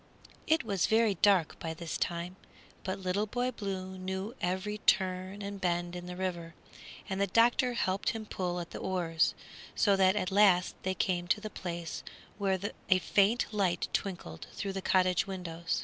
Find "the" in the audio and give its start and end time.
6.07-6.15, 7.21-7.27, 8.71-8.79, 11.39-11.51, 14.73-14.81